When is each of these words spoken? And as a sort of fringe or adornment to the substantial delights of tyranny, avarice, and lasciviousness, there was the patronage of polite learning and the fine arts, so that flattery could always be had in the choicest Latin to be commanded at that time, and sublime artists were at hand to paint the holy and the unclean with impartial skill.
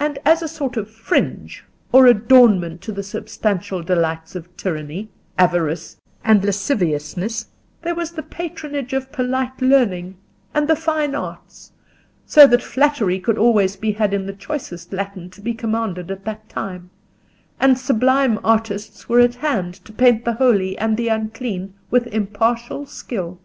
And 0.00 0.18
as 0.24 0.40
a 0.40 0.48
sort 0.48 0.78
of 0.78 0.90
fringe 0.90 1.66
or 1.92 2.06
adornment 2.06 2.80
to 2.80 2.92
the 2.92 3.02
substantial 3.02 3.82
delights 3.82 4.34
of 4.34 4.48
tyranny, 4.56 5.10
avarice, 5.36 5.98
and 6.24 6.42
lasciviousness, 6.42 7.48
there 7.82 7.94
was 7.94 8.12
the 8.12 8.22
patronage 8.22 8.94
of 8.94 9.12
polite 9.12 9.60
learning 9.60 10.16
and 10.54 10.66
the 10.66 10.74
fine 10.74 11.14
arts, 11.14 11.72
so 12.24 12.46
that 12.46 12.62
flattery 12.62 13.20
could 13.20 13.36
always 13.36 13.76
be 13.76 13.92
had 13.92 14.14
in 14.14 14.24
the 14.24 14.32
choicest 14.32 14.94
Latin 14.94 15.28
to 15.28 15.42
be 15.42 15.52
commanded 15.52 16.10
at 16.10 16.24
that 16.24 16.48
time, 16.48 16.88
and 17.60 17.78
sublime 17.78 18.40
artists 18.42 19.10
were 19.10 19.20
at 19.20 19.34
hand 19.34 19.74
to 19.84 19.92
paint 19.92 20.24
the 20.24 20.32
holy 20.32 20.78
and 20.78 20.96
the 20.96 21.08
unclean 21.08 21.74
with 21.90 22.06
impartial 22.06 22.86
skill. 22.86 23.38